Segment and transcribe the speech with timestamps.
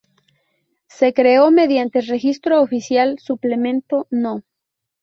[0.87, 4.41] Se creó mediante Registro Oficial Suplemento No.